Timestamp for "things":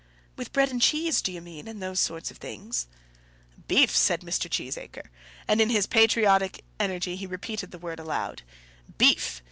2.37-2.87